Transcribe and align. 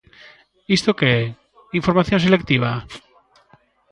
¿Isto 0.77 0.95
que 0.99 1.07
é: 1.21 1.23
información 1.79 2.19
selectiva? 2.25 2.71